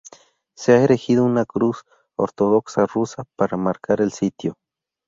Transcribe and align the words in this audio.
Se 0.55 0.71
ha 0.73 0.83
erigido 0.83 1.23
una 1.23 1.45
cruz 1.45 1.83
ortodoxa 2.17 2.87
rusa 2.87 3.23
para 3.37 3.55
marcar 3.55 4.01
el 4.01 4.11
sitio. 4.11 4.57